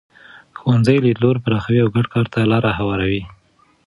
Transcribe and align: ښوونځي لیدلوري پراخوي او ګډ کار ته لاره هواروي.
ښوونځي 0.57 0.95
لیدلوري 1.05 1.39
پراخوي 1.45 1.79
او 1.81 1.89
ګډ 1.95 2.07
کار 2.13 2.25
ته 2.33 2.39
لاره 2.51 2.71
هواروي. 2.79 3.23